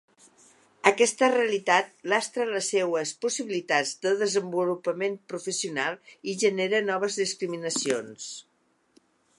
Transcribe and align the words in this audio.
Aquesta 0.91 1.27
realitat 1.33 1.91
lastra 2.13 2.47
les 2.53 2.69
seues 2.73 3.11
possibilitats 3.25 3.93
de 4.07 4.15
desenvolupament 4.23 5.19
professional 5.35 6.01
i 6.33 6.37
genera 6.47 6.83
noves 6.89 7.21
discriminacions. 7.25 8.31